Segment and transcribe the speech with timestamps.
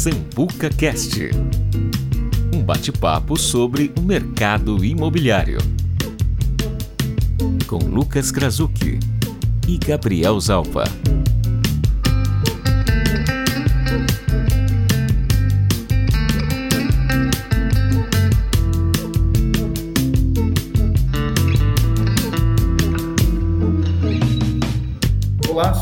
[0.00, 1.28] Sambuca Cast.
[2.54, 5.58] Um bate-papo sobre o mercado imobiliário.
[7.66, 8.98] Com Lucas Krasucki
[9.68, 10.84] e Gabriel Zalpa.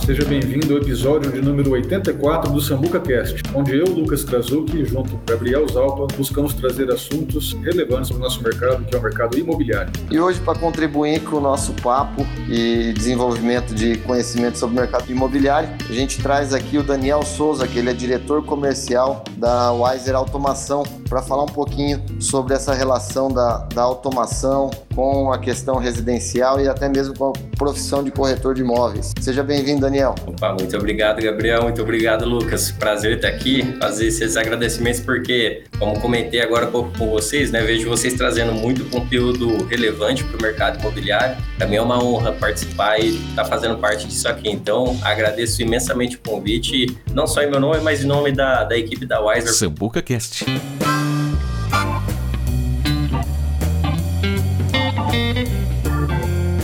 [0.09, 5.11] Seja bem-vindo ao episódio de número 84 do Sambuca Cast, onde eu, Lucas Krasucki, junto
[5.11, 9.39] com Gabriel Zalpa, buscamos trazer assuntos relevantes para o nosso mercado, que é o mercado
[9.39, 9.93] imobiliário.
[10.11, 15.12] E hoje, para contribuir com o nosso papo e desenvolvimento de conhecimento sobre o mercado
[15.12, 20.17] imobiliário, a gente traz aqui o Daniel Souza, que ele é diretor comercial da Wiser
[20.17, 26.61] Automação, para falar um pouquinho sobre essa relação da, da automação com a questão residencial
[26.61, 29.12] e até mesmo com a profissão de corretor de imóveis.
[29.20, 29.97] Seja bem-vindo, Daniel.
[30.07, 31.62] Opa, muito obrigado, Gabriel.
[31.62, 32.70] Muito obrigado, Lucas.
[32.70, 37.62] Prazer estar aqui, fazer esses agradecimentos, porque, como comentei agora um pouco com vocês, né,
[37.62, 41.36] vejo vocês trazendo muito conteúdo relevante para o mercado imobiliário.
[41.56, 44.48] Para mim é uma honra participar e estar tá fazendo parte disso aqui.
[44.48, 48.77] Então, agradeço imensamente o convite, não só em meu nome, mas em nome da, da
[48.77, 49.53] equipe da Wiser.
[49.53, 50.45] Sambuca Cast.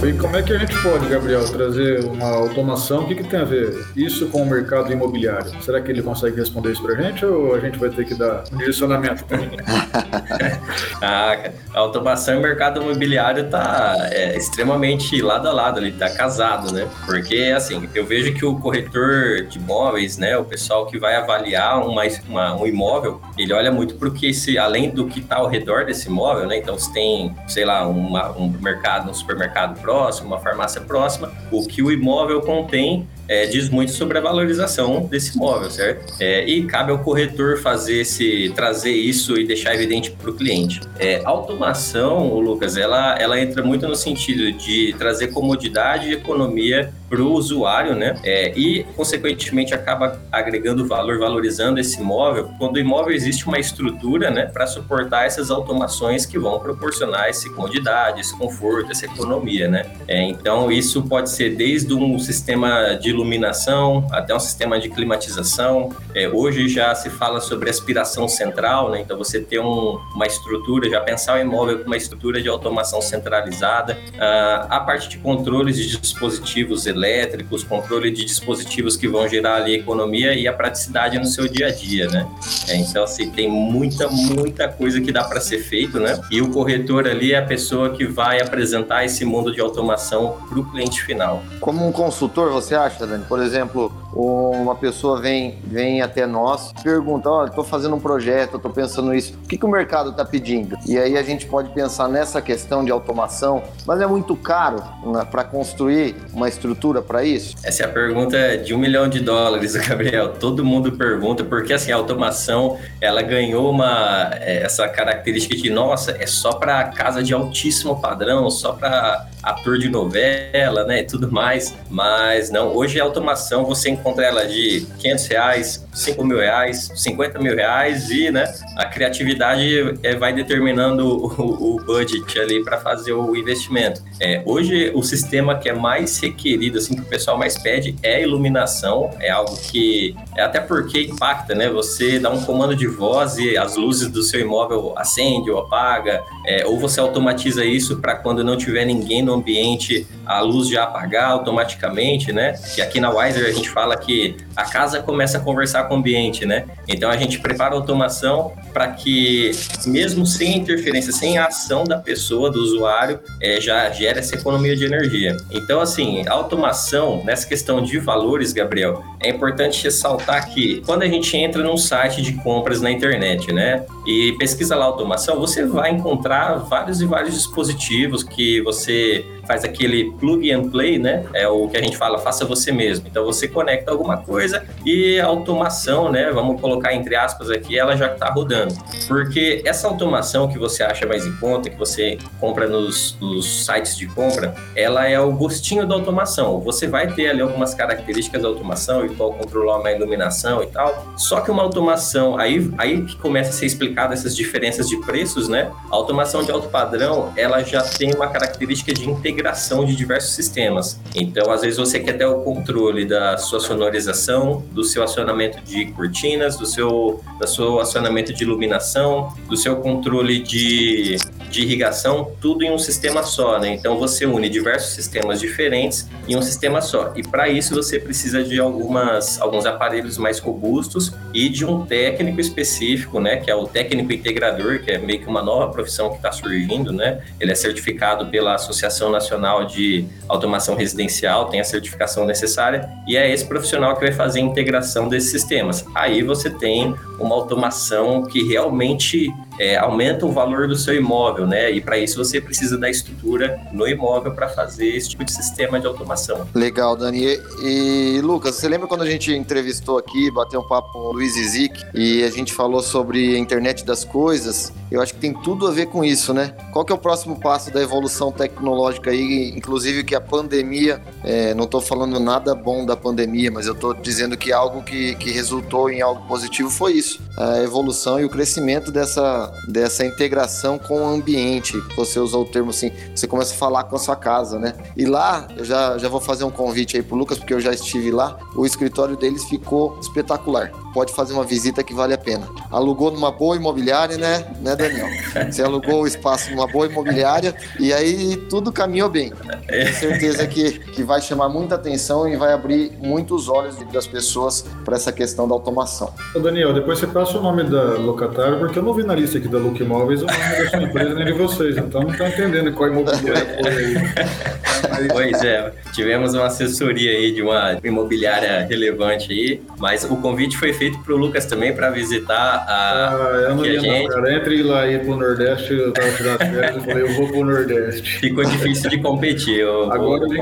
[0.07, 3.05] E como é que a gente pode, Gabriel, trazer uma automação?
[3.05, 5.51] O que, que tem a ver isso com o mercado imobiliário?
[5.63, 8.45] Será que ele consegue responder isso pra gente ou a gente vai ter que dar
[8.53, 9.25] um direcionamento
[11.01, 16.11] ah, a automação e o mercado imobiliário tá é, extremamente lado a lado, ele tá
[16.11, 16.87] casado, né?
[17.07, 21.81] Porque, assim, eu vejo que o corretor de imóveis, né, o pessoal que vai avaliar
[21.81, 25.87] uma, uma, um imóvel, ele olha muito porque se, além do que tá ao redor
[25.87, 26.59] desse imóvel, né?
[26.59, 31.33] Então, se tem, sei lá, uma, um mercado, um supermercado próximo, próximo, uma farmácia próxima,
[31.53, 36.15] o que o imóvel contém é, diz muito sobre a valorização desse imóvel, certo?
[36.21, 40.81] É, e cabe ao corretor fazer esse, trazer isso e deixar evidente para o cliente.
[40.99, 47.23] É, automação, Lucas, ela, ela entra muito no sentido de trazer comodidade e economia para
[47.23, 48.17] o usuário, né?
[48.25, 54.31] É, e, consequentemente, acaba agregando valor, valorizando esse imóvel, quando o imóvel existe uma estrutura,
[54.31, 59.87] né, para suportar essas automações que vão proporcionar essa comodidade, esse conforto, essa economia, né?
[60.09, 65.91] É, então, isso pode ser desde um sistema de iluminação até um sistema de climatização.
[66.15, 69.01] É, hoje já se fala sobre aspiração central, né?
[69.01, 73.01] Então, você ter um, uma estrutura, já pensar o imóvel com uma estrutura de automação
[73.01, 73.99] centralizada.
[74.19, 79.75] Ah, a parte de controles de dispositivos elétricos, controle de dispositivos que vão gerar ali
[79.75, 82.27] economia e a praticidade no seu dia a dia, né?
[82.69, 86.21] É, então, assim, tem muita, muita coisa que dá para ser feito, né?
[86.31, 90.59] E o corretor ali é a pessoa que vai apresentar esse mundo de automação para
[90.59, 91.43] o cliente final.
[91.61, 97.49] Como um consultor, você acha, Por exemplo, uma pessoa vem, vem até nós, pergunta, olha,
[97.49, 100.77] estou fazendo um projeto, estou pensando nisso, o que, que o mercado está pedindo?
[100.87, 105.27] E aí a gente pode pensar nessa questão de automação, mas é muito caro né,
[105.29, 107.57] para construir uma estrutura para isso?
[107.63, 110.35] Essa é a pergunta de um milhão de dólares, Gabriel.
[110.35, 116.13] Todo mundo pergunta, porque assim, a automação, ela ganhou uma, é, essa característica de, nossa,
[116.13, 121.31] é só para casa de altíssimo padrão, só para ator de novela, né, e tudo
[121.31, 126.91] mais, mas não, hoje a automação você encontra ela de 500 reais, 5 mil reais,
[126.95, 132.79] 50 mil reais e, né, a criatividade é, vai determinando o, o budget ali para
[132.79, 134.03] fazer o investimento.
[134.21, 138.23] É, hoje o sistema que é mais requerido, assim, que o pessoal mais pede é
[138.23, 143.39] iluminação, é algo que, é até porque impacta, né, você dá um comando de voz
[143.39, 148.17] e as luzes do seu imóvel acende ou apaga, é, ou você automatiza isso para
[148.17, 152.53] quando não tiver ninguém no ambiente, a luz já apagar automaticamente, né?
[152.75, 155.99] Que aqui na Wiser a gente fala que a casa começa a conversar com o
[155.99, 156.65] ambiente, né?
[156.87, 159.53] Então a gente prepara a automação para que,
[159.87, 164.77] mesmo sem interferência, sem a ação da pessoa, do usuário, é, já gere essa economia
[164.77, 165.37] de energia.
[165.51, 171.09] Então, assim, a automação, nessa questão de valores, Gabriel, é importante ressaltar que quando a
[171.09, 173.85] gente entra num site de compras na internet, né?
[174.07, 180.11] E pesquisa lá automação, você vai encontrar vários e vários dispositivos que você faz aquele
[180.13, 181.25] plug and play, né?
[181.35, 183.07] É o que a gente fala, faça você mesmo.
[183.09, 186.31] Então você conecta alguma coisa e a automação, né?
[186.31, 188.75] Vamos colocar entre aspas aqui, ela já está rodando.
[189.07, 193.97] Porque essa automação que você acha mais em conta, que você compra nos, nos sites
[193.97, 196.61] de compra, ela é o gostinho da automação.
[196.61, 201.15] Você vai ter ali algumas características da automação, igual controlar uma iluminação e tal.
[201.17, 205.49] Só que uma automação, aí, aí que começa a ser explicada essas diferenças de preços,
[205.49, 205.71] né?
[205.91, 210.33] A automação de alto padrão, ela já tem uma característica de integração integração de diversos
[210.33, 211.01] sistemas.
[211.15, 215.87] Então, às vezes você quer ter o controle da sua sonorização, do seu acionamento de
[215.87, 221.17] cortinas, do seu, do seu acionamento de iluminação, do seu controle de
[221.55, 223.73] de irrigação, tudo em um sistema só, né?
[223.73, 227.13] Então você une diversos sistemas diferentes em um sistema só.
[227.15, 232.41] E para isso você precisa de algumas alguns aparelhos mais robustos e de um técnico
[232.41, 236.17] específico, né, que é o técnico integrador, que é meio que uma nova profissão que
[236.17, 237.23] está surgindo, né?
[237.41, 243.33] Ele é certificado pela Associação Nacional de Automação Residencial, tem a certificação necessária e é
[243.33, 245.85] esse profissional que vai fazer a integração desses sistemas.
[245.95, 251.71] Aí você tem uma automação que realmente é, aumenta o valor do seu imóvel, né?
[251.71, 255.79] E para isso você precisa da estrutura no imóvel para fazer esse tipo de sistema
[255.79, 256.47] de automação.
[256.55, 257.25] Legal, Dani.
[257.25, 261.13] E, e, Lucas, você lembra quando a gente entrevistou aqui, bateu um papo com o
[261.13, 264.73] Luiz Izik e a gente falou sobre a internet das coisas?
[264.91, 266.55] Eu acho que tem tudo a ver com isso, né?
[266.73, 271.55] Qual que é o próximo passo da evolução tecnológica aí, inclusive que a pandemia, é,
[271.55, 275.31] não estou falando nada bom da pandemia, mas eu estou dizendo que algo que, que
[275.31, 277.04] resultou em algo positivo foi isso,
[277.37, 281.79] a evolução e o crescimento dessa dessa, integração com o ambiente.
[281.97, 284.75] Você usou o termo assim, você começa a falar com a sua casa, né?
[284.97, 287.73] E lá, eu já, já vou fazer um convite aí pro Lucas, porque eu já
[287.73, 288.39] estive lá.
[288.55, 290.73] O escritório deles ficou espetacular.
[290.95, 292.49] Pode fazer uma visita que vale a pena.
[292.71, 295.09] Alugou numa boa imobiliária, né, né Daniel?
[295.51, 299.33] Você alugou o espaço numa boa imobiliária e aí tudo caminhou bem.
[299.67, 304.65] Tenho certeza que, que vai chamar muita atenção e vai abrir muitos olhos das pessoas
[304.85, 306.15] para essa questão da automação.
[306.33, 309.39] Ô Daniel, depois você passa o nome da locatária, porque eu não vi na lista
[309.39, 312.27] aqui da Look Imóveis o nome da sua empresa nem de vocês, então não estou
[312.27, 313.95] entendendo qual imobiliária foi aí.
[315.11, 320.73] Pois é, tivemos uma assessoria aí de uma imobiliária relevante aí, mas o convite foi
[320.73, 324.03] feito para o Lucas também para visitar a, ah, eu não ia gente.
[324.03, 324.37] Não, cara.
[324.37, 327.29] Entre lá e ir pro Nordeste, eu tava tirando as férias e falei, eu vou
[327.29, 328.19] pro Nordeste.
[328.21, 329.61] Ficou difícil de competir.
[329.61, 330.39] Eu Agora eu vim,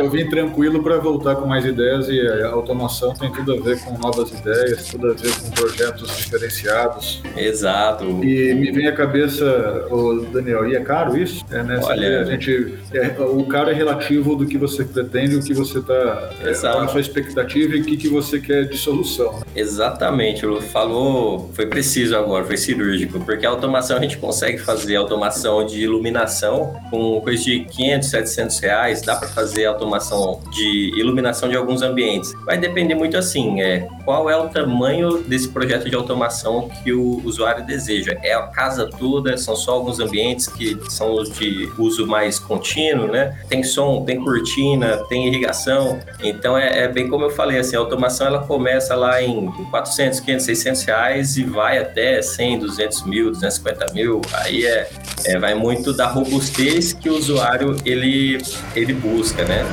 [0.00, 3.80] eu vim, tranquilo para voltar com mais ideias e a automação tem tudo a ver
[3.80, 7.22] com novas ideias, tudo a ver com projetos diferenciados.
[7.36, 8.04] Exato.
[8.04, 11.44] E me vem à cabeça, o Daniel, e é caro isso?
[11.50, 11.80] É, né?
[11.82, 15.78] Olha, a gente, é, o caro é relativo do que você pretende, o que você
[15.78, 19.42] está é, a sua expectativa e o que, que você quer de solução.
[19.86, 25.64] Exatamente, falou, foi preciso agora, foi cirúrgico, porque a automação a gente consegue fazer automação
[25.64, 31.56] de iluminação com coisa de 500, 700 reais, dá para fazer automação de iluminação de
[31.56, 32.34] alguns ambientes.
[32.44, 37.20] Vai depender muito assim, é qual é o tamanho desse projeto de automação que o
[37.24, 38.16] usuário deseja.
[38.22, 43.06] É a casa toda, são só alguns ambientes que são os de uso mais contínuo,
[43.06, 43.38] né?
[43.48, 46.00] Tem som, tem cortina, tem irrigação.
[46.22, 50.20] Então é, é bem como eu falei, assim, a automação ela começa lá em 400,
[50.20, 54.20] 500, 600 reais e vai até 100, 200 mil, 250 mil.
[54.32, 54.88] Aí é,
[55.26, 58.38] é vai muito da robustez que o usuário ele,
[58.74, 59.64] ele busca, né?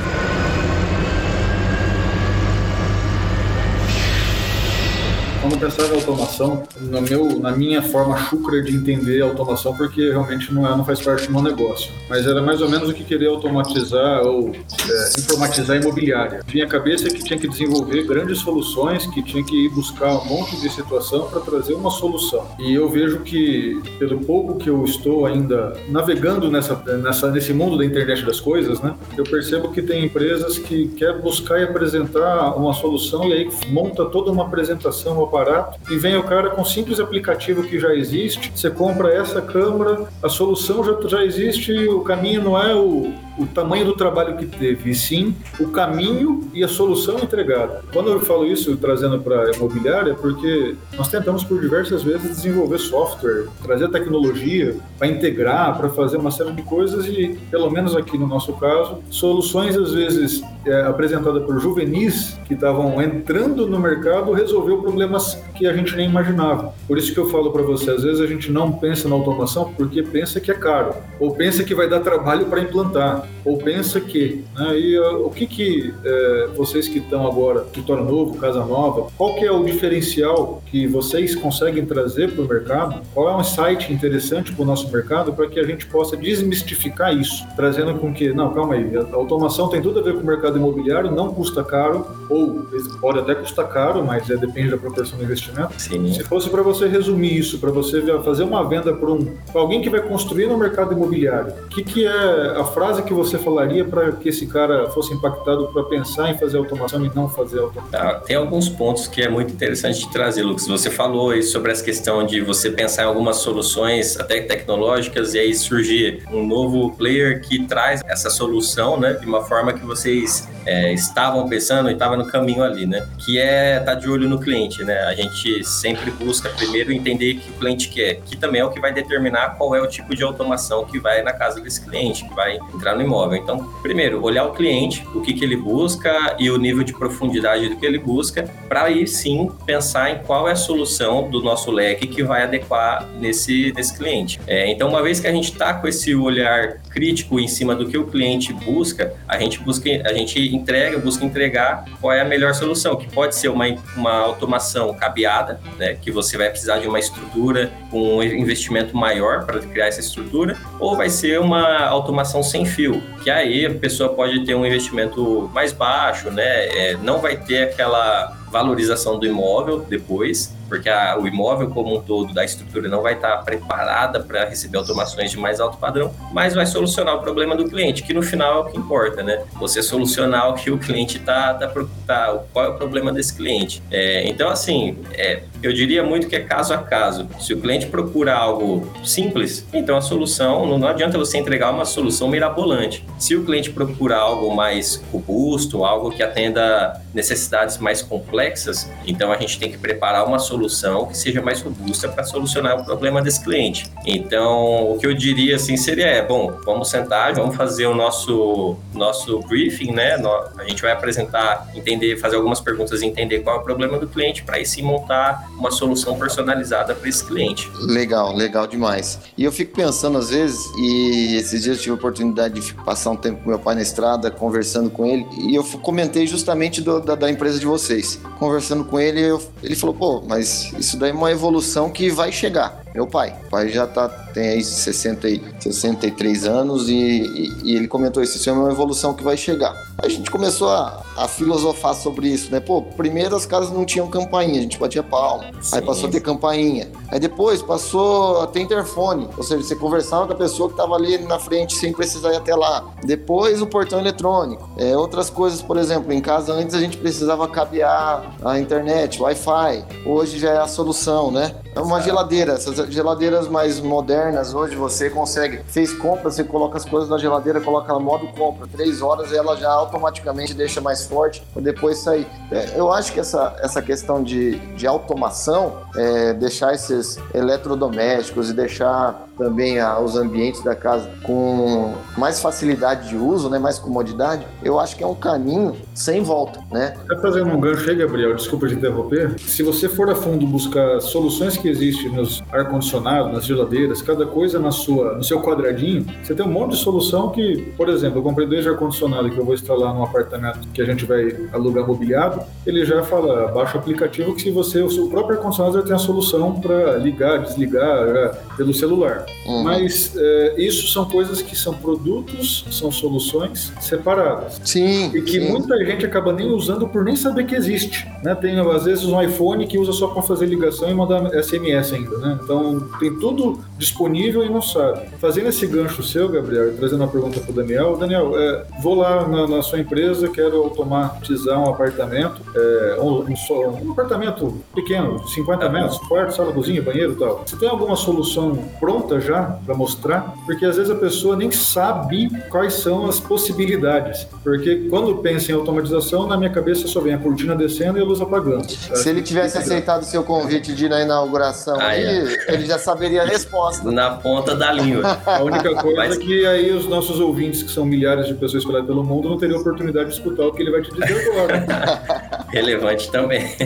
[5.54, 10.10] Quando pensava em automação, no meu, na minha forma chucra de entender a automação, porque
[10.10, 12.92] realmente não, é, não faz parte do meu negócio, mas era mais ou menos o
[12.92, 16.40] que queria automatizar ou é, informatizar a imobiliária.
[16.46, 20.24] Tinha a cabeça que tinha que desenvolver grandes soluções, que tinha que ir buscar um
[20.24, 22.46] monte de situação para trazer uma solução.
[22.58, 27.78] E eu vejo que, pelo pouco que eu estou ainda navegando nessa, nessa, nesse mundo
[27.78, 32.56] da internet das coisas, né, eu percebo que tem empresas que quer buscar e apresentar
[32.56, 36.62] uma solução e aí monta toda uma apresentação, uma barato e vem o cara com
[36.62, 41.72] um simples aplicativo que já existe, você compra essa câmera, a solução já, já existe,
[41.88, 46.48] o caminho não é o, o tamanho do trabalho que teve, e sim o caminho
[46.52, 47.82] e a solução entregada.
[47.92, 52.36] Quando eu falo isso trazendo para a imobiliária, é porque nós tentamos por diversas vezes
[52.36, 57.96] desenvolver software, trazer tecnologia para integrar, para fazer uma série de coisas e, pelo menos
[57.96, 63.78] aqui no nosso caso, soluções às vezes é, apresentadas por juvenis que estavam entrando no
[63.78, 66.74] mercado resolveu problemas que a gente nem imaginava.
[66.86, 69.72] Por isso que eu falo para você, às vezes a gente não pensa na automação
[69.76, 74.00] porque pensa que é caro ou pensa que vai dar trabalho para implantar ou pensa
[74.00, 74.44] que.
[74.56, 74.78] Né?
[74.78, 79.34] E uh, o que, que é, vocês que estão agora, escritório novo, casa nova, qual
[79.34, 83.02] que é o diferencial que vocês conseguem trazer para o mercado?
[83.12, 87.14] Qual é um site interessante para o nosso mercado para que a gente possa desmistificar
[87.16, 90.26] isso, trazendo com que, não, calma aí, a automação tem tudo a ver com o
[90.26, 92.66] mercado imobiliário, não custa caro, ou
[93.00, 95.74] pode até custar caro, mas é, depende da proporção investimento.
[95.78, 96.12] Sim.
[96.12, 99.80] Se fosse para você resumir isso, para você fazer uma venda para um, pra alguém
[99.80, 103.84] que vai construir no mercado imobiliário, o que, que é a frase que você falaria
[103.84, 107.90] para que esse cara fosse impactado para pensar em fazer automação e não fazer automação?
[107.90, 110.66] Tá, tem alguns pontos que é muito interessante de trazer, Lucas.
[110.66, 115.38] Você falou aí sobre essa questão de você pensar em algumas soluções até tecnológicas e
[115.38, 120.48] aí surgir um novo player que traz essa solução, né, de uma forma que vocês
[120.66, 123.06] é, estavam pensando e estava no caminho ali, né?
[123.18, 125.08] Que é estar tá de olho no cliente, né?
[125.14, 128.70] A gente sempre busca primeiro entender o que o cliente quer, que também é o
[128.70, 132.24] que vai determinar qual é o tipo de automação que vai na casa desse cliente,
[132.28, 133.38] que vai entrar no imóvel.
[133.38, 137.68] Então, primeiro, olhar o cliente, o que, que ele busca e o nível de profundidade
[137.68, 141.70] do que ele busca, para aí sim pensar em qual é a solução do nosso
[141.70, 144.40] leque que vai adequar nesse, nesse cliente.
[144.48, 147.86] É, então, uma vez que a gente está com esse olhar crítico em cima do
[147.86, 152.24] que o cliente busca, a gente busca, a gente entrega, busca entregar qual é a
[152.24, 153.66] melhor solução, que pode ser uma,
[153.96, 159.44] uma automação cabeada, né, que você vai precisar de uma estrutura com um investimento maior
[159.44, 164.08] para criar essa estrutura, ou vai ser uma automação sem fio, que aí a pessoa
[164.08, 169.80] pode ter um investimento mais baixo, né, é, não vai ter aquela valorização do imóvel
[169.80, 174.44] depois, porque a, o imóvel como um todo da estrutura não vai estar preparada para
[174.44, 178.22] receber automações de mais alto padrão, mas vai solucionar o problema do cliente, que no
[178.22, 179.44] final é o que importa, né?
[179.52, 183.36] Você solucionar o que o cliente está tá, tá, tá, qual é o problema desse
[183.36, 183.80] cliente.
[183.88, 187.28] É, então, assim, é, eu diria muito que é caso a caso.
[187.40, 192.28] Se o cliente procura algo simples, então a solução, não, adianta você entregar uma solução
[192.28, 193.04] mirabolante.
[193.18, 199.36] Se o cliente procura algo mais robusto, algo que atenda necessidades mais complexas, então a
[199.36, 203.42] gente tem que preparar uma solução que seja mais robusta para solucionar o problema desse
[203.42, 203.86] cliente.
[204.04, 208.76] Então, o que eu diria assim seria, é, bom, vamos sentar, vamos fazer o nosso
[208.92, 210.16] nosso briefing, né?
[210.58, 214.06] A gente vai apresentar, entender, fazer algumas perguntas e entender qual é o problema do
[214.06, 217.70] cliente para aí sim montar uma solução personalizada para esse cliente.
[217.80, 219.18] Legal, legal demais.
[219.36, 223.10] E eu fico pensando às vezes, e esses dias eu tive a oportunidade de passar
[223.10, 227.00] um tempo com meu pai na estrada, conversando com ele, e eu comentei justamente do,
[227.00, 228.20] da, da, empresa de vocês.
[228.38, 232.30] Conversando com ele, eu, ele falou, pô, mas isso daí é uma evolução que vai
[232.30, 232.83] chegar.
[232.94, 237.74] Meu pai, o pai já tá, tem aí 60 e, 63 anos e, e, e
[237.74, 239.74] ele comentou isso, isso é uma evolução que vai chegar.
[239.98, 242.60] A gente começou a, a filosofar sobre isso, né?
[242.60, 245.44] Pô, primeiro as casas não tinham campainha, a gente batia palma.
[245.60, 245.74] Sim.
[245.74, 246.88] Aí passou a ter campainha.
[247.08, 250.94] Aí depois passou a ter interfone, ou seja, você conversava com a pessoa que estava
[250.94, 252.84] ali na frente sem precisar ir até lá.
[253.04, 254.70] Depois o portão eletrônico.
[254.76, 259.84] É, outras coisas, por exemplo, em casa antes a gente precisava cabear a internet, Wi-Fi.
[260.06, 261.56] Hoje já é a solução, né?
[261.74, 262.52] É uma geladeira.
[262.52, 265.62] Essas geladeiras mais modernas, hoje você consegue.
[265.66, 268.66] Fez compra, você coloca as coisas na geladeira, coloca no modo compra.
[268.66, 272.26] Três horas ela já automaticamente deixa mais forte para depois sair.
[272.50, 278.52] É, eu acho que essa, essa questão de, de automação, é, deixar esses eletrodomésticos e
[278.52, 284.46] deixar também a, os ambientes da casa com mais facilidade de uso, né, mais comodidade,
[284.62, 286.94] eu acho que é um caminho sem volta, né?
[287.08, 289.38] Tá fazendo um gancho aí, Gabriel, desculpa te interromper.
[289.40, 294.58] Se você for a fundo buscar soluções que existem nos ar-condicionados, nas geladeiras, cada coisa
[294.58, 298.22] na sua, no seu quadradinho, você tem um monte de solução que, por exemplo, eu
[298.22, 302.42] comprei dois ar-condicionados que eu vou instalar num apartamento que a gente vai alugar mobiliado,
[302.66, 305.94] ele já fala, baixa o aplicativo que se você, o seu próprio ar-condicionado já tem
[305.94, 309.23] a solução para ligar, desligar pelo celular.
[309.46, 309.62] Uhum.
[309.62, 314.60] Mas é, isso são coisas que são produtos, são soluções separadas.
[314.64, 315.10] Sim.
[315.14, 315.50] E que sim.
[315.50, 318.06] muita gente acaba nem usando por nem saber que existe.
[318.22, 318.34] Né?
[318.34, 322.18] Tem às vezes um iPhone que usa só para fazer ligação e mandar SMS ainda.
[322.18, 322.38] Né?
[322.42, 325.08] Então tem tudo disponível e não sabe.
[325.18, 327.96] Fazendo esse gancho seu, Gabriel, trazendo uma pergunta para o Daniel.
[327.96, 333.86] Daniel, é, vou lá na, na, sua empresa, quero automatizar um apartamento, é, um, um,
[333.86, 337.42] um, apartamento pequeno, 50 metros, quarto, sala, cozinha, banheiro e tal.
[337.44, 339.13] Você tem alguma solução pronta?
[339.20, 344.26] Já para mostrar, porque às vezes a pessoa nem sabe quais são as possibilidades.
[344.42, 348.04] Porque quando pensa em automatização, na minha cabeça só vem a cortina descendo e a
[348.04, 348.68] luz apagando.
[348.68, 352.24] Se ele tivesse aceitado o seu convite de ir na inauguração, ah, é.
[352.48, 353.90] ele já saberia a resposta.
[353.90, 355.18] Na ponta da língua.
[355.24, 356.16] A única coisa Mas...
[356.16, 359.38] é que aí os nossos ouvintes, que são milhares de pessoas espalhadas pelo mundo, não
[359.38, 362.46] teriam oportunidade de escutar o que ele vai te dizer agora.
[362.52, 363.56] Relevante também.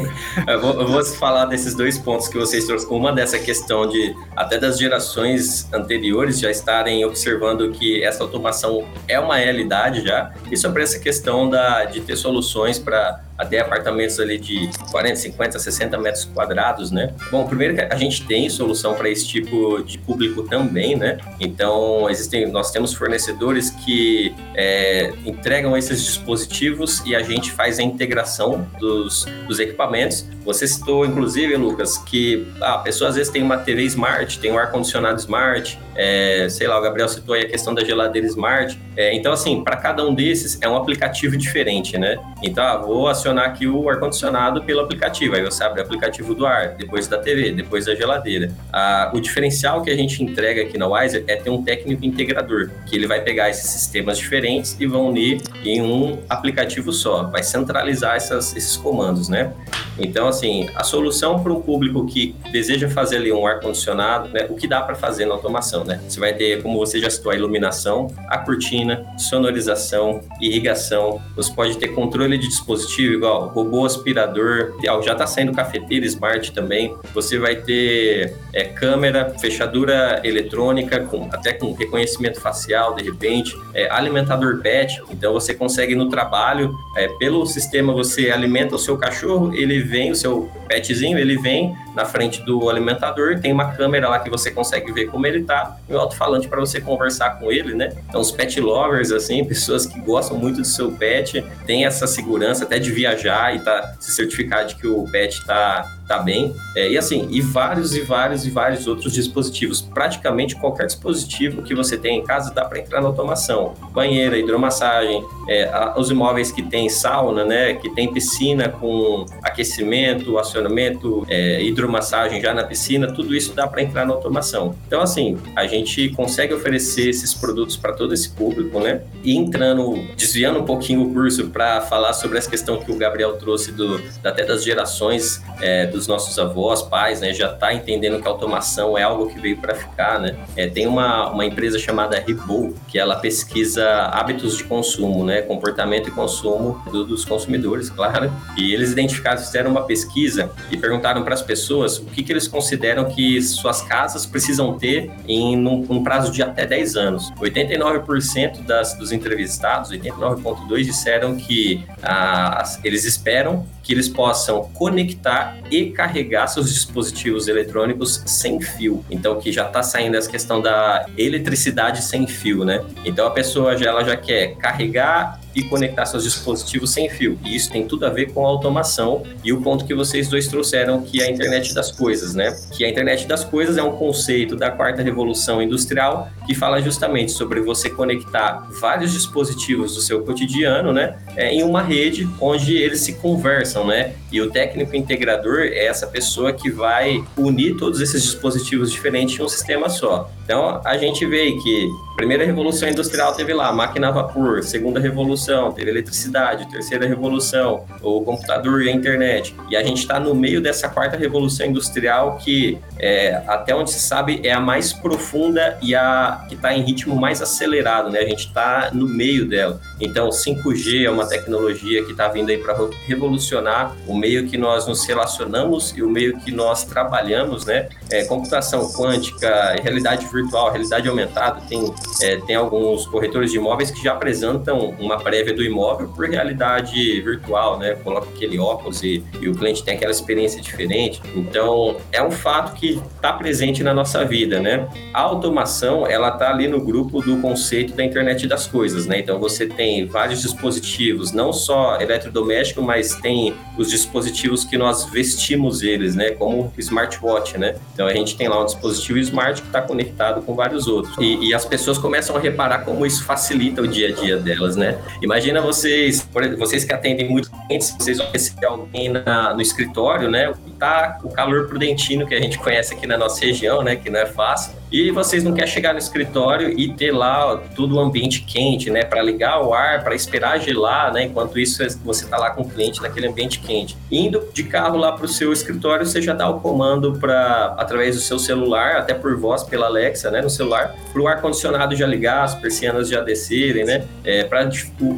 [0.47, 2.97] Eu vou, eu vou falar desses dois pontos que vocês trouxeram.
[2.97, 5.38] Uma dessa questão de até das gerações
[5.73, 11.49] anteriores já estarem observando que essa automação é uma realidade já, e sobre essa questão
[11.49, 17.15] da, de ter soluções para até apartamentos ali de 40, 50, 60 metros quadrados, né?
[17.31, 21.19] Bom, primeiro que a gente tem solução para esse tipo de público também, né?
[21.41, 27.83] Então, existem, nós temos fornecedores que é, entregam esses dispositivos e a gente faz a
[27.83, 30.27] integração dos, dos equipamentos.
[30.45, 34.51] Você citou, inclusive, Lucas, que ah, a pessoa às vezes tem uma TV smart, tem
[34.51, 38.79] um ar-condicionado smart, é, sei lá, o Gabriel citou aí a questão da geladeira smart.
[38.97, 42.17] É, então, assim, para cada um desses é um aplicativo diferente, né?
[42.43, 45.35] Então, ah, vou acionar aqui o ar-condicionado pelo aplicativo.
[45.35, 48.51] Aí você abre o aplicativo do ar, depois da TV, depois da geladeira.
[48.73, 52.71] Ah, o diferencial que a gente entrega aqui na Wiser é ter um técnico integrador,
[52.87, 57.25] que ele vai pegar esses sistemas diferentes e vão unir em um aplicativo só.
[57.25, 59.53] Vai centralizar essas, esses comandos, né?
[59.99, 64.55] Então, assim, a solução para um público que deseja fazer ali um ar-condicionado, né, o
[64.55, 66.01] que dá para fazer na automação, né?
[66.09, 71.21] Você vai ter, como você já citou, a iluminação, a cortina, sonorização, irrigação.
[71.35, 76.97] Você pode ter controle de dispositivo, igual robô aspirador, já está saindo cafeteira smart também.
[77.15, 83.91] Você vai ter é, câmera, fechadura eletrônica, com, até com reconhecimento facial, de repente, é,
[83.91, 85.03] alimentador PET.
[85.11, 90.11] Então, você consegue no trabalho, é, pelo sistema, você alimenta o seu cachorro, ele vem,
[90.11, 94.53] o seu petzinho, ele vem na frente do alimentador, tem uma câmera lá que você
[94.53, 97.93] consegue ver como ele tá, e o alto-falante para você conversar com ele, né?
[98.09, 102.63] Então, os pet lovers, assim, pessoas que gostam muito do seu pet, tem essa segurança
[102.63, 106.55] até de viajar e tá, se certificar de que o pet tá tá bem.
[106.75, 109.83] É, e assim, e vários e vários e vários outros dispositivos.
[109.83, 113.75] Praticamente qualquer dispositivo que você tem em casa dá para entrar na automação.
[113.93, 120.39] Banheira, hidromassagem, é, a, os imóveis que tem sauna, né, que tem piscina com aquecimento,
[120.39, 124.75] acionamento, é, hidromassagem já na piscina, tudo isso dá para entrar na automação.
[124.87, 129.03] Então, assim, a gente consegue oferecer esses produtos para todo esse público, né?
[129.23, 133.35] E entrando, desviando um pouquinho o curso para falar sobre essa questão que o Gabriel
[133.37, 138.21] trouxe do, até das gerações é, do dos nossos avós, pais, né, já está entendendo
[138.21, 140.37] que a automação é algo que veio para ficar, né?
[140.57, 146.09] É, tem uma, uma empresa chamada Ripple, que ela pesquisa hábitos de consumo, né, comportamento
[146.09, 148.33] e consumo do, dos consumidores, claro.
[148.57, 152.47] E eles identificaram, fizeram uma pesquisa e perguntaram para as pessoas o que, que eles
[152.47, 157.33] consideram que suas casas precisam ter em um, um prazo de até 10 anos.
[157.41, 165.87] 89% das, dos entrevistados, 89,2% disseram que ah, eles esperam que eles possam conectar e
[165.87, 169.03] carregar seus dispositivos eletrônicos sem fio.
[169.11, 172.85] Então, que já está saindo essa questão da eletricidade sem fio, né?
[173.03, 177.37] Então, a pessoa já, ela já quer carregar e conectar seus dispositivos sem fio.
[177.45, 180.47] E isso tem tudo a ver com a automação e o ponto que vocês dois
[180.47, 182.57] trouxeram, que é a internet das coisas, né?
[182.73, 187.33] Que a internet das coisas é um conceito da quarta revolução industrial que fala justamente
[187.33, 193.01] sobre você conectar vários dispositivos do seu cotidiano, né, é, em uma rede onde eles
[193.01, 194.15] se conversam, né?
[194.31, 199.43] E o técnico integrador é essa pessoa que vai unir todos esses dispositivos diferentes em
[199.43, 200.31] um sistema só.
[200.45, 205.71] Então, a gente vê que primeira revolução industrial teve lá máquina a vapor, segunda revolução
[205.71, 209.55] teve eletricidade, terceira revolução o computador e a internet.
[209.71, 214.01] E a gente está no meio dessa quarta revolução industrial que, é, até onde se
[214.01, 218.19] sabe, é a mais profunda e a que está em ritmo mais acelerado, né?
[218.19, 219.81] A gente está no meio dela.
[220.01, 222.77] Então, 5G é uma tecnologia que está vindo aí para
[223.07, 227.89] revolucionar o meio que nós nos relacionamos e o meio que nós trabalhamos, né?
[228.11, 234.03] É, computação quântica, realidade virtual, realidade aumentada, tem é, tem alguns corretores de imóveis que
[234.03, 237.95] já apresentam uma prévia do imóvel por realidade virtual, né?
[238.03, 241.21] Coloca aquele óculos e, e o cliente tem aquela experiência diferente.
[241.35, 244.89] Então, é um fato que está presente na nossa vida, né?
[245.13, 249.19] A automação, ela está ali no grupo do conceito da internet das coisas, né?
[249.19, 255.83] Então, você tem vários dispositivos, não só eletrodoméstico, mas tem os dispositivos que nós vestimos
[255.83, 256.31] eles, né?
[256.31, 257.77] Como smartwatch, né?
[257.99, 261.17] Então, a gente tem lá um dispositivo smart que está conectado com vários outros.
[261.19, 264.77] E, e as pessoas começam a reparar como isso facilita o dia a dia delas,
[264.77, 264.97] né?
[265.21, 266.25] Imagina vocês,
[266.57, 270.55] vocês que atendem muitos clientes, vocês vão receber alguém na, no escritório, né?
[270.79, 273.97] Tá o calor prudentino que a gente conhece aqui na nossa região, né?
[273.97, 277.57] Que não é fácil e vocês não querem chegar no escritório e ter lá ó,
[277.75, 279.05] tudo o ambiente quente, né?
[279.05, 281.25] Para ligar o ar, para esperar gelar, né?
[281.25, 283.97] Enquanto isso você está lá com o cliente naquele ambiente quente.
[284.11, 288.17] Indo de carro lá para o seu escritório, você já dá o comando para através
[288.17, 290.41] do seu celular, até por voz pela Alexa, né?
[290.41, 294.07] No celular, para o ar condicionado já ligar, as persianas já descerem, né?
[294.25, 294.69] É, para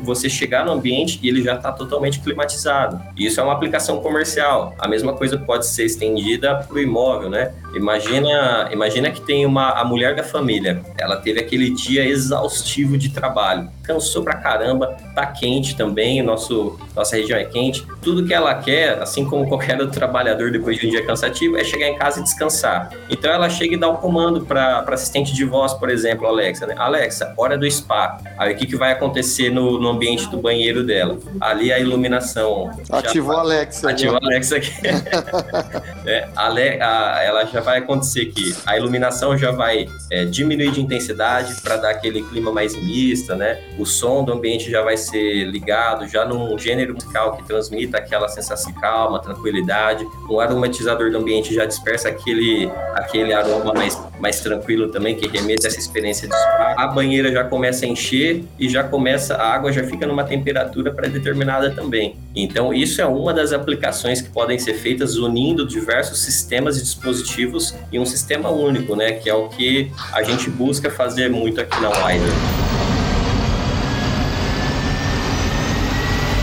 [0.02, 3.00] você chegar no ambiente e ele já está totalmente climatizado.
[3.16, 4.74] Isso é uma aplicação comercial.
[4.78, 7.52] A mesma coisa pode ser estendida para o imóvel, né?
[7.74, 10.82] Imagina, imagina que tem uma uma a mulher da família.
[10.98, 17.16] Ela teve aquele dia exaustivo de trabalho, cansou pra caramba, tá quente também, nosso nossa
[17.16, 17.86] região é quente.
[18.02, 21.64] Tudo que ela quer, assim como qualquer outro trabalhador depois de um dia cansativo, é
[21.64, 22.90] chegar em casa e descansar.
[23.08, 26.66] Então ela chega e dá o um comando para assistente de voz, por exemplo, Alexa,
[26.66, 26.74] né?
[26.78, 28.18] Alexa, hora do spa.
[28.38, 31.18] Aí o que, que vai acontecer no, no ambiente do banheiro dela?
[31.40, 32.70] Ali a iluminação.
[32.90, 33.90] Ativou a Alexa.
[33.90, 34.72] Ativou a Alexa aqui.
[36.06, 40.80] é, Ale, a, ela já vai acontecer que a iluminação já vai é, diminuir de
[40.80, 43.62] intensidade para dar aquele clima mais mista, né?
[43.78, 48.28] O som do ambiente já vai ser ligado, já num gênero musical que transmita aquela
[48.28, 50.06] sensação de calma, tranquilidade.
[50.28, 55.66] O aromatizador do ambiente já dispersa aquele, aquele aroma mais, mais tranquilo também, que remete
[55.66, 56.74] a essa experiência de spa.
[56.76, 60.92] A banheira já começa a encher e já começa, a água já fica numa temperatura
[60.92, 62.16] pré-determinada também.
[62.34, 67.74] Então, isso é uma das aplicações que podem ser feitas unindo diversos sistemas e dispositivos
[67.92, 69.12] em um sistema único, né?
[69.12, 72.32] Que é o que a gente busca fazer muito aqui na Wider.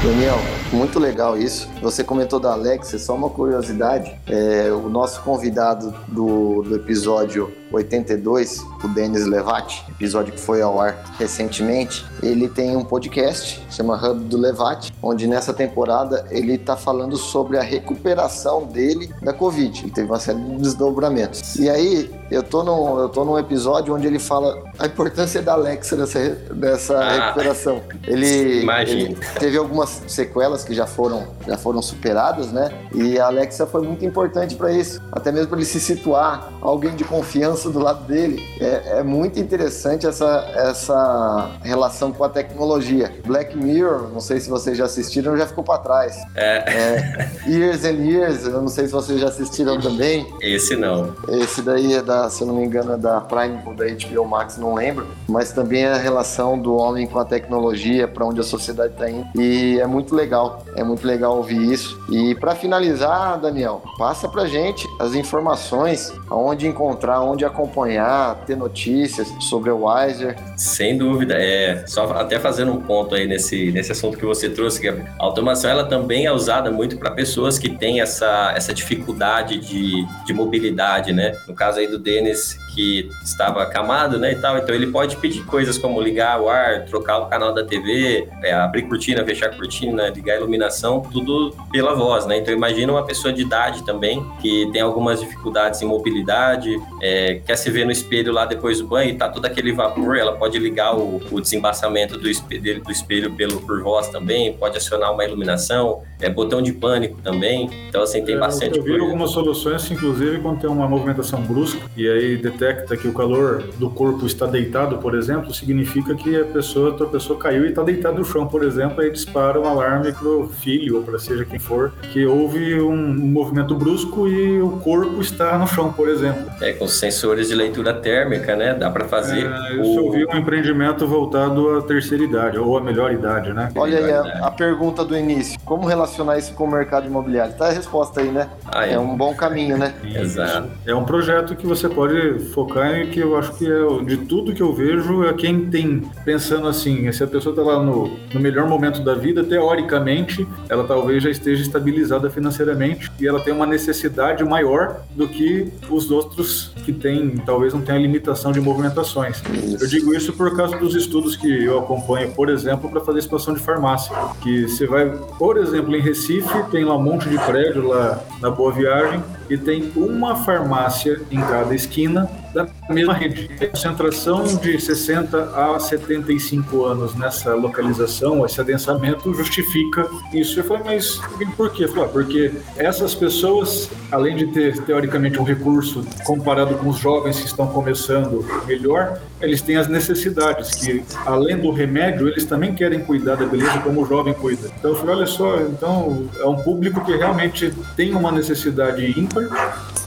[0.04, 1.70] Daniel, muito legal isso.
[1.82, 4.16] Você comentou da Alexa, só uma curiosidade.
[4.28, 10.80] É, o nosso convidado do, do episódio 82, o Denis Levati, episódio que foi ao
[10.80, 16.78] ar recentemente, ele tem um podcast, chama Hub do Levati, onde nessa temporada ele está
[16.78, 19.82] falando sobre a recuperação dele da Covid.
[19.82, 21.56] Ele teve uma série de desdobramentos.
[21.56, 25.54] E aí, eu tô, num, eu tô num episódio onde ele fala a importância da
[25.54, 26.20] Alexa dessa,
[26.52, 27.82] dessa ah, recuperação.
[28.06, 32.72] Ele, ele, teve algumas sequelas que já foram, já foram superadas, né?
[32.94, 36.96] E a Alexa foi muito importante para isso, até mesmo para ele se situar, alguém
[36.96, 38.44] de confiança do lado dele.
[38.60, 43.14] É, é, muito interessante essa, essa relação com a tecnologia.
[43.26, 46.18] Black Mirror, não sei se vocês já assistiram, já ficou para trás.
[46.36, 46.58] É.
[46.58, 47.32] é.
[47.48, 50.28] Years and Years, eu não sei se vocês já assistiram também.
[50.42, 51.16] Esse não.
[51.30, 54.26] Esse daí é da, se eu não me engano, é da Prime ou da HBO
[54.26, 55.08] Max, não lembro.
[55.28, 59.28] Mas também a relação do homem com a tecnologia, para onde a sociedade está indo.
[59.36, 62.00] E é muito legal, é muito legal ouvir isso.
[62.10, 69.28] E para finalizar, Daniel, passa pra gente as informações, aonde encontrar, onde acompanhar, ter notícias
[69.42, 70.38] sobre o Wiser.
[70.56, 74.80] Sem dúvida, é só até fazendo um ponto aí nesse, nesse assunto que você trouxe,
[74.80, 79.60] que a automação ela também é usada muito para pessoas que têm essa, essa dificuldade
[79.60, 81.38] de, de mobilidade, né?
[81.48, 85.44] No caso aí do Denis, que estava acamado, né, e tal, então ele pode pedir
[85.46, 90.10] coisas como ligar o ar, trocar o canal da TV, é, abrir cortina, fechar cortina,
[90.10, 92.38] ligar a iluminação, tudo pela voz, né?
[92.38, 97.56] Então imagina uma pessoa de idade também que tem algumas dificuldades em mobilidade, é, quer
[97.56, 100.60] se ver no espelho lá depois do banho e tá todo aquele vapor, ela pode
[100.60, 105.26] ligar o, o desembaçamento do espelho, do espelho pelo por voz também, pode acionar uma
[105.26, 107.72] iluminação, é botão de pânico também.
[107.90, 111.82] Então assim tem é, bastante eu vi algumas soluções, inclusive quando tem uma movimentação brusca
[111.98, 116.46] e aí detecta que o calor do corpo está deitado, por exemplo, significa que a
[116.46, 120.12] pessoa, a pessoa caiu e está deitada no chão, por exemplo, aí dispara um alarme
[120.14, 124.72] pro filho ou para seja quem for que houve um, um movimento brusco e o
[124.80, 126.50] corpo está no chão, por exemplo.
[126.62, 128.74] É, com sensores de leitura térmica, né?
[128.74, 129.46] Dá para fazer.
[129.46, 130.12] É, eu o...
[130.12, 133.70] vi um empreendimento voltado à terceira idade, ou à melhor idade, né?
[133.76, 137.54] Olha aí a, a pergunta do início: como relacionar isso com o mercado imobiliário?
[137.56, 138.50] Tá a resposta aí, né?
[138.66, 138.94] Ah, é.
[138.94, 139.00] é.
[139.00, 139.94] um bom caminho, né?
[140.04, 140.70] Exato.
[140.86, 144.52] É um projeto que você pode focar em que eu acho que é de tudo
[144.52, 148.40] que eu vejo, é quem tem pensando assim, se a pessoa está lá no, no
[148.40, 153.68] melhor momento da vida, teoricamente, ela talvez já esteja estabilizada financeiramente e ela tem uma
[153.68, 159.44] necessidade maior do que os outros que têm, talvez não tenha limitação de movimentações.
[159.80, 163.54] Eu digo isso por causa dos estudos que eu acompanho, por exemplo, para fazer expansão
[163.54, 167.88] de farmácia, que você vai, por exemplo, em Recife, tem lá um monte de prédio
[167.88, 173.50] lá na Boa Viagem e tem uma farmácia em cada esquina da mesma rede.
[173.62, 180.60] A concentração de 60 a 75 anos nessa localização, esse adensamento justifica isso.
[180.60, 181.22] Eu falei, mas
[181.56, 181.88] por quê?
[181.88, 187.40] Falei, ah, porque essas pessoas, além de ter teoricamente um recurso comparado com os jovens
[187.40, 193.02] que estão começando melhor, eles têm as necessidades que, além do remédio, eles também querem
[193.02, 194.72] cuidar da beleza como o jovem cuida.
[194.80, 199.37] Então eu falei, olha só, então é um público que realmente tem uma necessidade ímpar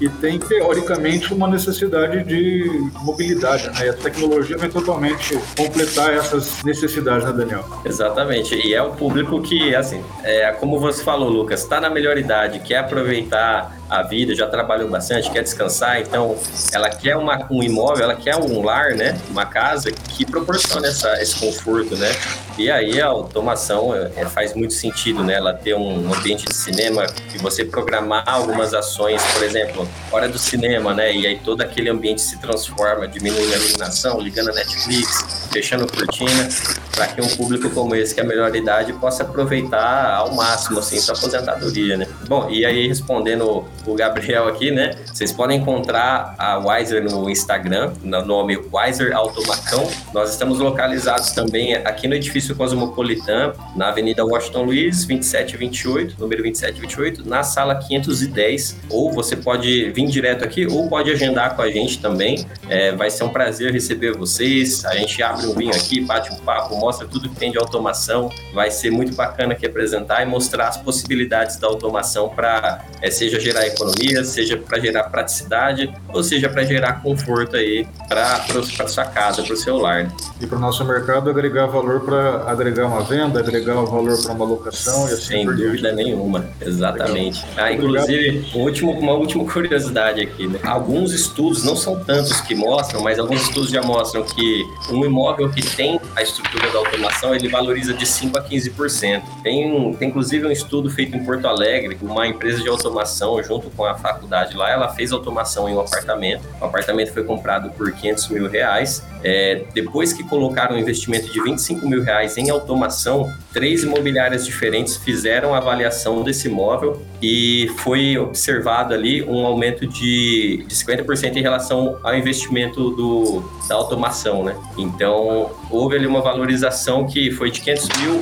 [0.01, 3.87] e tem teoricamente uma necessidade de mobilidade, né?
[3.87, 7.65] E a tecnologia vai totalmente completar essas necessidades, né, Daniel?
[7.85, 8.55] Exatamente.
[8.55, 12.61] E é um público que, assim, é, como você falou, Lucas, está na melhor idade,
[12.61, 16.39] quer aproveitar a vida, já trabalhou bastante, quer descansar, então
[16.73, 19.21] ela quer uma, um imóvel, ela quer um lar, né?
[19.29, 22.15] Uma casa que proporciona essa, esse conforto, né?
[22.57, 25.35] E aí a automação é, faz muito sentido, né?
[25.35, 30.39] Ela ter um ambiente de cinema e você programar algumas ações, por exemplo, hora do
[30.39, 31.13] cinema, né?
[31.13, 36.49] E aí todo aquele ambiente se transforma, diminuindo a iluminação, ligando a Netflix, fechando cortina,
[36.95, 40.79] para que um público como esse, que é a melhor idade, possa aproveitar ao máximo,
[40.79, 42.07] assim, sua aposentadoria, né?
[42.29, 44.97] Bom, e aí respondendo o Gabriel aqui, né?
[45.13, 49.89] Vocês podem encontrar a Wiser no Instagram, no nome Wiser Automacão.
[50.13, 57.29] Nós estamos localizados também aqui no edifício Cosmopolitan, na Avenida Washington Luiz, 2728, número 2728,
[57.29, 58.77] na sala 510.
[58.89, 62.47] Ou você pode vir direto aqui, ou pode agendar com a gente também.
[62.69, 64.85] É, vai ser um prazer receber vocês.
[64.85, 68.31] A gente abre um vinho aqui, bate um papo, mostra tudo que tem de automação.
[68.53, 73.39] Vai ser muito bacana aqui apresentar e mostrar as possibilidades da automação para, é, seja
[73.41, 79.43] gerar economia, seja para gerar praticidade, ou seja para gerar conforto aí para sua casa,
[79.43, 80.13] para o seu lar.
[80.41, 84.45] E para o nosso mercado agregar valor para agregar uma venda, agregar valor para uma
[84.45, 87.45] locação e assim Sem dúvida nenhuma, exatamente.
[87.57, 90.59] Ah, inclusive, um último, uma última curiosidade aqui, né?
[90.65, 95.30] Alguns estudos, não são tantos que mostram, mas alguns estudos já mostram que um imóvel
[95.51, 99.23] que tem a estrutura da automação, ele valoriza de 5 a 15%.
[99.43, 103.71] Tem, um, tem inclusive um estudo feito em Porto Alegre, uma empresa de automação, junto
[103.71, 106.43] com a faculdade lá, ela fez automação em um apartamento.
[106.61, 109.05] O apartamento foi comprado por 500 mil reais.
[109.23, 114.97] É, depois que colocaram um investimento de 25 mil reais em automação, três imobiliárias diferentes
[114.97, 121.43] fizeram a avaliação desse imóvel e foi observado ali um aumento de, de 50% em
[121.43, 124.57] relação ao investimento do, da automação, né?
[124.79, 128.21] Então, houve ali uma valorização que foi de 500 mil,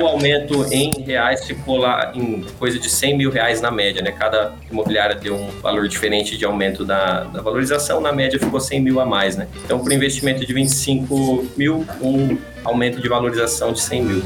[0.00, 4.12] o aumento em reais ficou lá em coisa de 100 mil reais na média, né?
[4.12, 8.80] Cada imobiliária deu um valor diferente de aumento da, da valorização, na média ficou 100
[8.80, 9.48] mil a mais, né?
[9.64, 14.22] Então, por investimento de 25 mil, um aumento de valorização de 100 mil.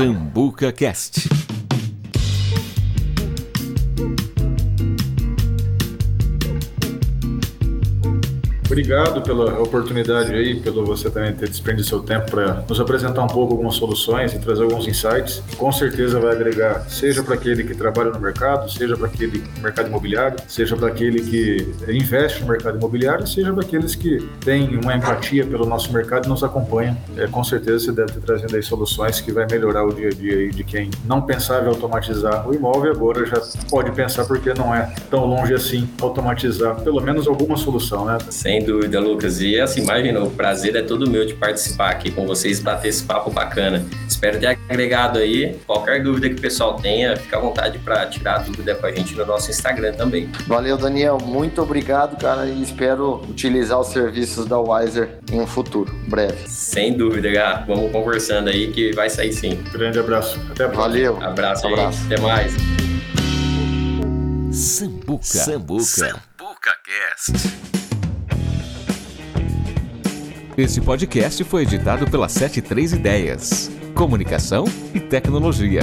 [0.00, 1.39] Sambuca Cast.
[8.70, 13.26] Obrigado pela oportunidade aí, pelo você também ter desprendido seu tempo para nos apresentar um
[13.26, 15.42] pouco algumas soluções e trazer alguns insights.
[15.56, 19.88] Com certeza vai agregar, seja para aquele que trabalha no mercado, seja para aquele mercado
[19.88, 24.94] imobiliário, seja para aquele que investe no mercado imobiliário, seja para aqueles que têm uma
[24.94, 26.96] empatia pelo nosso mercado e nos acompanham.
[27.16, 30.12] É, com certeza você deve ter trazendo aí soluções que vai melhorar o dia a
[30.12, 34.54] dia aí de quem não pensava em automatizar o imóvel agora já pode pensar porque
[34.54, 38.16] não é tão longe assim automatizar pelo menos alguma solução, né?
[38.30, 39.40] Sem sem dúvida, Lucas.
[39.40, 43.02] E assim, imagina, o prazer é todo meu de participar aqui com vocês, bater esse
[43.02, 43.84] papo bacana.
[44.06, 45.56] Espero ter agregado aí.
[45.66, 48.92] Qualquer dúvida que o pessoal tenha, fica à vontade para tirar a dúvida com a
[48.92, 50.30] gente no nosso Instagram também.
[50.46, 51.18] Valeu, Daniel.
[51.18, 56.46] Muito obrigado, cara, e espero utilizar os serviços da Wiser em um futuro breve.
[56.46, 57.64] Sem dúvida, Gá.
[57.66, 59.58] Vamos conversando aí que vai sair sim.
[59.72, 60.38] Grande abraço.
[60.50, 60.82] Até a próxima.
[60.82, 61.22] Valeu.
[61.22, 61.98] Abraço, abraço.
[62.06, 62.52] Até mais.
[64.52, 65.24] Sambuca.
[65.24, 65.84] Sambuca.
[65.84, 67.89] Sambuca Cast.
[70.60, 73.70] Esse podcast foi editado pela 73 Ideias.
[73.94, 75.80] Comunicação e tecnologia.